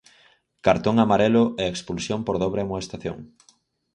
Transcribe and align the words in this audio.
Cartón 0.65 0.95
amarelo 0.99 1.43
e 1.61 1.63
expulsión 1.67 2.19
por 2.23 2.35
dobre 2.43 2.61
amoestación. 2.63 3.17